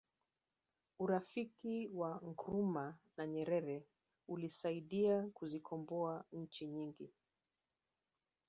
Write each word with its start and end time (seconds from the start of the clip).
urafiki 1.03 1.75
wa 1.99 2.11
nkrumah 2.29 2.91
na 3.17 3.25
nyerere 3.27 3.83
ulisaidia 4.27 5.21
kuzikomboa 5.33 6.25
nchi 6.31 6.67
nyingi 6.67 7.09